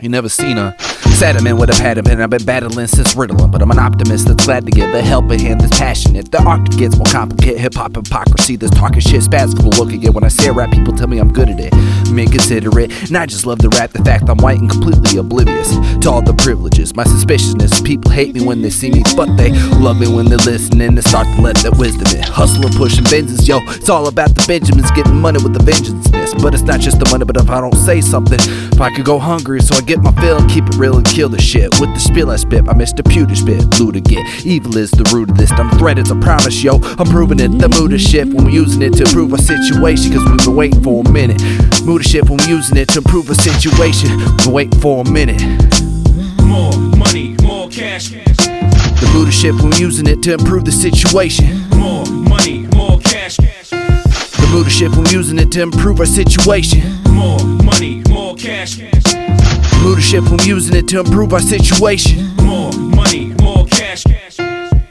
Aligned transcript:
You 0.00 0.08
never 0.08 0.28
seen 0.30 0.56
a 0.56 0.74
sadder 1.20 1.42
man 1.42 1.58
with 1.58 1.68
a 1.68 1.74
pattern, 1.74 2.08
and 2.08 2.22
I've 2.22 2.30
been 2.30 2.46
battling 2.46 2.86
since 2.86 3.14
Ritalin. 3.14 3.52
But 3.52 3.60
I'm 3.60 3.70
an 3.70 3.78
optimist 3.78 4.26
that's 4.26 4.46
glad 4.46 4.64
to 4.64 4.72
give 4.72 4.94
a 4.94 5.02
helping 5.02 5.38
hand 5.38 5.60
that's 5.60 5.78
passionate. 5.78 6.32
The 6.32 6.42
art 6.42 6.70
gets 6.78 6.96
more 6.96 7.04
complicated, 7.04 7.60
hip 7.60 7.74
hop 7.74 7.94
hypocrisy, 7.94 8.56
this 8.56 8.70
talking 8.70 9.00
shit, 9.00 9.20
spastic 9.20 9.62
look 9.78 9.92
again. 9.92 10.14
When 10.14 10.24
I 10.24 10.28
say 10.28 10.50
rap, 10.50 10.70
people 10.70 10.94
tell 10.94 11.08
me 11.08 11.18
I'm 11.18 11.30
good 11.30 11.50
at 11.50 11.60
it. 11.60 11.74
Me 12.10 12.24
consider 12.26 12.70
it, 12.80 12.90
and 13.08 13.18
I 13.18 13.26
just 13.26 13.44
love 13.44 13.58
to 13.58 13.68
rap 13.68 13.90
the 13.90 14.02
fact 14.02 14.30
I'm 14.30 14.38
white 14.38 14.60
and 14.60 14.70
completely 14.70 15.18
oblivious 15.18 15.68
to 16.00 16.10
all 16.10 16.22
the 16.22 16.32
privileges. 16.32 16.96
My 16.96 17.04
suspiciousness, 17.04 17.82
people 17.82 18.10
hate 18.10 18.34
me 18.34 18.40
when 18.40 18.62
they 18.62 18.70
see 18.70 18.90
me, 18.90 19.02
but 19.14 19.36
they 19.36 19.50
love 19.76 20.00
me 20.00 20.08
when 20.08 20.24
they 20.24 20.36
listen 20.36 20.80
and 20.80 20.96
they 20.96 21.02
start 21.02 21.26
to 21.36 21.42
let 21.42 21.56
that 21.58 21.76
wisdom 21.76 22.08
in. 22.16 22.22
Hustler 22.22 22.70
pushing 22.70 23.04
Benzes, 23.04 23.46
yo, 23.46 23.60
it's 23.76 23.90
all 23.90 24.08
about 24.08 24.34
the 24.34 24.42
Benjamins 24.48 24.90
getting 24.92 25.20
money 25.20 25.38
with 25.42 25.52
the 25.52 25.62
vengeance. 25.62 26.08
But 26.40 26.54
it's 26.54 26.62
not 26.62 26.80
just 26.80 26.98
the 26.98 27.08
money, 27.10 27.26
but 27.26 27.36
if 27.36 27.50
I 27.50 27.60
don't 27.60 27.74
say 27.74 28.00
something, 28.00 28.38
if 28.40 28.80
I 28.80 28.90
could 28.94 29.04
go 29.04 29.18
hungry, 29.18 29.60
so 29.60 29.74
I 29.74 29.82
get 29.82 30.00
my 30.00 30.12
fill 30.12 30.38
and 30.38 30.48
keep 30.48 30.64
it 30.64 30.76
real 30.76 30.96
and 30.96 31.06
kill 31.10 31.28
the 31.28 31.40
shit. 31.40 31.68
With 31.80 31.92
the 31.94 32.00
spill 32.00 32.30
I 32.30 32.36
spit, 32.36 32.68
I 32.68 32.74
miss 32.74 32.92
the 32.92 33.02
pewter 33.02 33.34
spit. 33.34 33.68
Blue 33.70 33.92
to 33.92 34.00
get. 34.00 34.24
Evil 34.46 34.76
is 34.76 34.90
the 34.90 35.04
root 35.12 35.30
of 35.30 35.36
this. 35.36 35.50
I'm 35.52 35.70
threat, 35.78 35.98
it's 35.98 36.10
a 36.10 36.16
promise, 36.16 36.62
yo. 36.62 36.78
I'm 36.98 37.06
proving 37.06 37.40
it. 37.40 37.48
The 37.58 37.68
mood 37.68 37.98
shift 38.00 38.32
when 38.32 38.44
we're 38.44 38.50
using 38.50 38.82
it 38.82 38.94
to 38.94 39.04
improve 39.04 39.32
our 39.32 39.38
situation. 39.38 40.12
Cause 40.12 40.24
we've 40.28 40.44
been 40.44 40.54
waiting 40.56 40.82
for 40.82 41.02
a 41.04 41.10
minute. 41.10 41.42
Mood 41.84 42.02
is 42.02 42.10
shift 42.10 42.30
when 42.30 42.38
we're 42.38 42.48
using 42.56 42.76
it 42.76 42.88
to 42.90 42.98
improve 42.98 43.28
our 43.28 43.34
situation. 43.34 44.16
We've 44.16 44.36
been 44.38 44.52
waiting 44.52 44.80
for 44.80 45.02
a 45.02 45.10
minute. 45.10 45.42
More 46.42 46.72
money, 46.96 47.36
more 47.42 47.68
cash. 47.68 48.10
The 48.10 49.10
mood 49.12 49.28
is 49.28 49.34
shift 49.34 49.60
when 49.60 49.70
we're 49.70 49.78
using 49.78 50.06
it 50.06 50.22
to 50.24 50.34
improve 50.34 50.64
the 50.64 50.72
situation. 50.72 51.68
More 51.76 52.06
money, 52.06 52.68
more 52.74 52.98
cash. 53.00 53.36
The 53.36 54.48
mood 54.52 54.66
is 54.66 54.72
shift 54.72 54.94
when 54.94 55.04
we're 55.04 55.12
using 55.12 55.38
it 55.38 55.50
to 55.52 55.62
improve 55.62 55.98
our 56.00 56.06
situation. 56.06 56.80
More 57.10 57.42
money, 57.64 58.02
more 58.08 58.36
cash. 58.36 58.78
Is 59.82 60.04
shift 60.04 60.46
using 60.46 60.76
it 60.76 60.88
to 60.88 61.00
improve 61.00 61.32
our 61.32 61.40
situation. 61.40 62.36
More 62.36 62.70
money, 62.72 63.34
more 63.40 63.66
cash. 63.66 64.04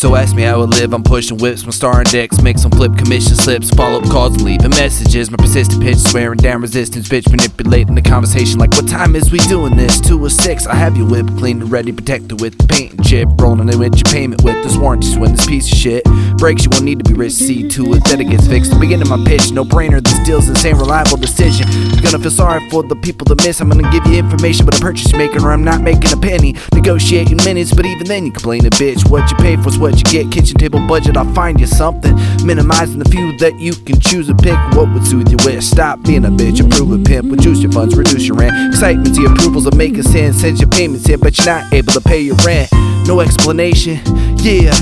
So 0.00 0.14
ask 0.14 0.34
me 0.34 0.42
how 0.44 0.62
I 0.62 0.64
live, 0.64 0.94
I'm 0.94 1.02
pushing 1.02 1.36
whips, 1.36 1.62
my 1.66 1.72
star 1.72 1.98
index, 1.98 2.40
make 2.40 2.56
some 2.56 2.70
flip 2.70 2.96
commission 2.96 3.36
slips, 3.36 3.68
follow 3.68 4.00
up 4.00 4.08
calls, 4.08 4.32
and 4.32 4.44
leaving 4.44 4.70
messages. 4.70 5.30
My 5.30 5.36
persistent 5.36 5.82
pitch, 5.82 5.98
swearing 5.98 6.38
down 6.38 6.62
resistance, 6.62 7.06
bitch, 7.06 7.30
manipulating 7.30 7.94
the 7.94 8.00
conversation 8.00 8.58
like 8.58 8.70
what 8.72 8.88
time 8.88 9.14
is 9.14 9.30
we 9.30 9.36
doing 9.40 9.76
this? 9.76 10.00
Two 10.00 10.24
or 10.24 10.30
six, 10.30 10.66
I 10.66 10.74
have 10.74 10.96
your 10.96 11.06
whip 11.06 11.26
clean 11.36 11.60
and 11.60 11.70
ready, 11.70 11.92
protected 11.92 12.40
with 12.40 12.56
the 12.56 12.66
paint 12.66 12.94
and 12.94 13.04
chip, 13.04 13.28
rolling 13.38 13.68
it 13.68 13.76
with 13.76 13.94
your 13.94 14.10
payment 14.10 14.42
with 14.42 14.64
this 14.64 14.76
warranty 14.78 15.18
when 15.18 15.32
this 15.32 15.44
piece 15.44 15.70
of 15.70 15.76
shit 15.76 16.04
breaks. 16.38 16.64
You 16.64 16.70
won't 16.70 16.84
need 16.84 17.04
to 17.04 17.04
be 17.04 17.14
rich, 17.14 17.32
see 17.32 17.68
to 17.68 17.92
it 17.92 18.04
that 18.04 18.20
it 18.20 18.30
gets 18.30 18.46
fixed. 18.46 18.70
The 18.70 18.78
beginning 18.78 19.10
of 19.10 19.18
my 19.18 19.22
pitch, 19.28 19.52
no 19.52 19.64
brainer, 19.64 20.02
this 20.02 20.19
deal's 20.30 20.48
insane, 20.48 20.76
reliable 20.76 21.16
decision. 21.16 21.66
You're 21.90 22.02
gonna 22.02 22.20
feel 22.20 22.30
sorry 22.30 22.60
for 22.70 22.84
the 22.84 22.94
people 22.94 23.24
that 23.24 23.44
miss. 23.44 23.60
I'm 23.60 23.68
gonna 23.68 23.90
give 23.90 24.06
you 24.06 24.16
information, 24.16 24.64
but 24.64 24.78
a 24.78 24.80
purchase 24.80 25.10
you're 25.10 25.18
making, 25.18 25.42
or 25.42 25.50
I'm 25.50 25.64
not 25.64 25.80
making 25.82 26.12
a 26.12 26.16
penny. 26.16 26.54
Negotiating 26.72 27.38
minutes, 27.38 27.74
but 27.74 27.84
even 27.84 28.06
then 28.06 28.26
you 28.26 28.32
complain 28.32 28.64
a 28.64 28.70
bitch. 28.70 29.10
What 29.10 29.28
you 29.28 29.36
pay 29.38 29.56
for 29.56 29.70
is 29.70 29.78
what 29.78 29.98
you 29.98 30.04
get. 30.04 30.30
Kitchen 30.30 30.56
table 30.56 30.78
budget, 30.86 31.16
I'll 31.16 31.34
find 31.34 31.58
you 31.58 31.66
something. 31.66 32.14
Minimizing 32.46 33.00
the 33.00 33.08
few 33.10 33.36
that 33.38 33.58
you 33.58 33.72
can 33.72 33.98
choose 33.98 34.28
and 34.28 34.38
pick 34.38 34.54
what 34.76 34.88
would 34.94 35.04
soothe 35.04 35.28
your 35.28 35.40
wish. 35.44 35.66
Stop 35.66 36.00
being 36.04 36.24
a 36.24 36.30
bitch, 36.30 36.60
improve 36.60 36.92
a 36.92 37.02
pimp, 37.02 37.32
reduce 37.32 37.58
your 37.58 37.72
funds, 37.72 37.96
reduce 37.96 38.28
your 38.28 38.36
rent. 38.36 38.54
Excitement 38.72 39.16
to 39.16 39.26
approvals 39.26 39.66
of 39.66 39.74
making 39.74 40.04
sense, 40.04 40.36
sends 40.42 40.60
your 40.60 40.70
payments 40.70 41.08
in, 41.08 41.18
but 41.18 41.36
you're 41.36 41.46
not 41.46 41.72
able 41.74 41.92
to 41.92 42.00
pay 42.00 42.20
your 42.20 42.36
rent. 42.46 42.70
No 43.08 43.18
explanation, 43.18 43.98
yeah. 44.38 44.78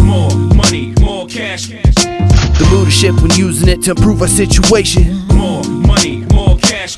More 0.00 0.34
money, 0.56 0.94
more 0.98 1.26
cash. 1.26 1.68
The 2.58 2.68
mood 2.70 2.92
shift 2.92 3.22
when 3.22 3.30
using 3.32 3.68
it 3.68 3.82
to 3.82 3.90
improve 3.90 4.20
our 4.22 4.28
situation. 4.28 5.26
More 5.28 5.62
money, 5.64 6.26
more 6.32 6.56
cash. 6.58 6.96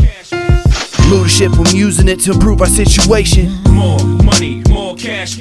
Mood 1.11 1.27
is 1.27 1.33
shift 1.33 1.58
when 1.58 1.77
using 1.77 2.08
it 2.08 2.20
to 2.20 2.33
improve 2.33 2.61
our 2.61 2.67
situation. 2.67 3.52
More 3.70 3.98
money, 4.25 4.62
more 4.69 4.97
cash. 4.97 5.39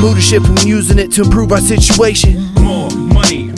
Mood 0.00 0.18
is 0.18 0.24
shift 0.24 0.48
when 0.48 0.66
using 0.66 0.98
it 0.98 1.10
to 1.12 1.22
improve 1.22 1.52
our 1.52 1.60
situation. 1.60 2.52
More 2.54 2.90
money, 2.90 3.44
more 3.44 3.54
cash. 3.54 3.57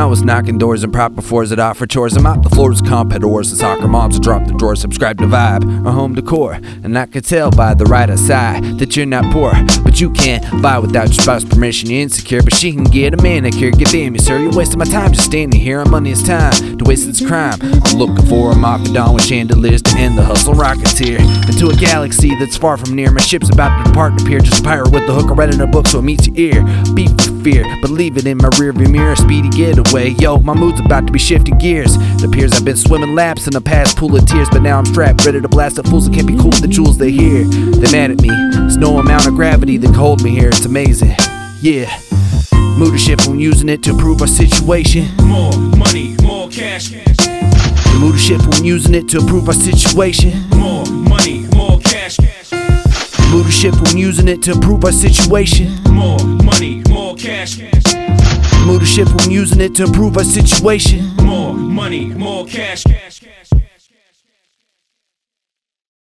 I 0.00 0.06
was 0.06 0.22
knocking 0.22 0.56
doors 0.56 0.82
and 0.82 0.90
propping 0.90 1.20
floors 1.20 1.52
at 1.52 1.58
offer 1.58 1.86
chores, 1.86 2.16
I'm 2.16 2.24
out 2.24 2.42
the 2.42 2.48
floors, 2.48 2.80
competitors, 2.80 3.50
and 3.50 3.60
soccer 3.60 3.86
moms 3.86 4.14
will 4.14 4.22
drop 4.22 4.46
the 4.46 4.54
door, 4.54 4.74
subscribe 4.74 5.18
to 5.18 5.24
Vibe 5.24 5.86
or 5.86 5.92
Home 5.92 6.14
Decor. 6.14 6.54
And 6.54 6.98
I 6.98 7.04
could 7.04 7.26
tell 7.26 7.50
by 7.50 7.74
the 7.74 7.84
right 7.84 8.08
side 8.18 8.78
that 8.78 8.96
you're 8.96 9.04
not 9.04 9.30
poor, 9.30 9.52
but 9.84 10.00
you 10.00 10.10
can't 10.10 10.62
buy 10.62 10.78
without 10.78 11.08
your 11.08 11.22
spouse's 11.22 11.46
permission. 11.50 11.90
You're 11.90 12.00
insecure, 12.00 12.42
but 12.42 12.54
she 12.54 12.72
can 12.72 12.84
get 12.84 13.12
a 13.12 13.22
manicure. 13.22 13.72
Get 13.72 13.88
damn 13.88 14.14
you, 14.14 14.20
sir, 14.20 14.38
you're 14.38 14.56
wasting 14.56 14.78
my 14.78 14.86
time 14.86 15.12
just 15.12 15.26
standing 15.26 15.60
here. 15.60 15.82
And 15.82 15.90
money 15.90 16.12
is 16.12 16.22
time 16.22 16.78
to 16.78 16.84
waste 16.86 17.06
this 17.06 17.24
crime. 17.24 17.58
I'm 17.60 17.98
looking 17.98 18.24
for 18.24 18.52
a 18.52 18.56
mafia 18.56 19.12
with 19.12 19.26
chandeliers 19.26 19.82
to 19.82 19.98
end 19.98 20.16
the 20.16 20.24
hustle 20.24 20.54
rocketeer 20.54 21.20
into 21.46 21.68
a 21.68 21.76
galaxy 21.76 22.34
that's 22.36 22.56
far 22.56 22.78
from 22.78 22.96
near. 22.96 23.10
My 23.10 23.20
ship's 23.20 23.50
about 23.50 23.84
to 23.84 23.90
depart 23.90 24.12
and 24.12 24.22
appear 24.22 24.40
just 24.40 24.60
a 24.60 24.64
pirate 24.64 24.92
with 24.92 25.06
the 25.06 25.12
hook. 25.12 25.30
I 25.30 25.34
read 25.34 25.52
in 25.52 25.60
a 25.60 25.66
book 25.66 25.86
so 25.86 25.98
it 25.98 26.02
meets 26.02 26.26
your 26.26 26.38
ear. 26.38 26.62
Beat 26.94 27.10
for 27.20 27.38
fear, 27.44 27.64
but 27.82 27.90
leave 27.90 28.16
it 28.16 28.26
in 28.26 28.38
my 28.38 28.48
rearview 28.56 28.90
mirror. 28.90 29.14
Speedy 29.14 29.50
getaway. 29.90 30.10
Yo, 30.20 30.38
my 30.38 30.54
mood's 30.54 30.80
about 30.80 31.06
to 31.06 31.12
be 31.12 31.18
shifting 31.18 31.58
gears. 31.58 31.96
It 31.96 32.24
appears 32.24 32.52
I've 32.52 32.64
been 32.64 32.76
swimming 32.76 33.14
laps 33.14 33.46
in 33.46 33.56
a 33.56 33.60
past 33.60 33.96
pool 33.96 34.16
of 34.16 34.26
tears, 34.26 34.48
but 34.50 34.62
now 34.62 34.78
I'm 34.78 34.84
strapped, 34.84 35.24
ready 35.24 35.40
to 35.40 35.48
blast 35.48 35.78
at 35.78 35.86
fools 35.86 36.08
that 36.08 36.14
can't 36.14 36.26
be 36.26 36.36
cool 36.36 36.50
with 36.50 36.60
the 36.60 36.68
jewels 36.68 36.98
they 36.98 37.10
hear. 37.10 37.44
They're 37.44 37.92
mad 37.92 38.10
at 38.10 38.20
me. 38.20 38.28
There's 38.28 38.76
no 38.76 38.98
amount 38.98 39.26
of 39.26 39.34
gravity 39.34 39.76
that 39.78 39.86
can 39.86 39.94
hold 39.94 40.22
me 40.22 40.30
here. 40.30 40.48
It's 40.48 40.64
amazing. 40.64 41.14
Yeah. 41.60 41.90
Mood 42.78 42.94
is 42.94 43.02
shift 43.02 43.26
when 43.26 43.38
using 43.38 43.68
it 43.68 43.82
to 43.84 43.90
improve 43.90 44.20
our 44.20 44.26
situation. 44.26 45.08
More 45.24 45.52
money, 45.76 46.16
more 46.22 46.48
cash. 46.48 46.90
The 46.90 47.96
mood 48.00 48.14
is 48.14 48.22
shift 48.22 48.46
when 48.46 48.64
using 48.64 48.94
it 48.94 49.08
to 49.08 49.18
improve 49.18 49.48
our 49.48 49.54
situation. 49.54 50.48
More 50.50 50.86
money, 50.86 51.46
more 51.54 51.78
cash. 51.80 52.16
The 52.16 53.28
mood 53.32 53.46
is 53.46 53.54
shift 53.54 53.80
when 53.82 53.98
using 53.98 54.28
it 54.28 54.42
to 54.42 54.52
improve 54.52 54.84
our 54.84 54.92
situation. 54.92 55.76
More 55.90 56.18
money, 56.24 56.82
more 56.88 57.16
cash. 57.16 57.58
The 58.70 58.74
mood 58.74 58.82
is 58.84 58.88
shift 58.88 59.26
using 59.26 59.60
it 59.62 59.74
to 59.74 59.82
improve 59.82 60.16
our 60.16 60.22
situation. 60.22 61.16
More 61.16 61.52
money, 61.52 62.04
more 62.04 62.46
cash 62.46 62.84
cash. 62.84 63.20